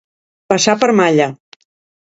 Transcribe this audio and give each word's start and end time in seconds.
Passar 0.53 0.75
per 0.85 0.91
malla. 1.01 1.31